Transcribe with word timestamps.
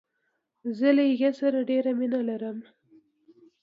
زه 0.77 0.89
له 0.97 1.03
هغې 1.11 1.31
سره 1.39 1.59
ډیره 1.69 1.91
مینه 1.99 2.19
لرم. 2.29 2.57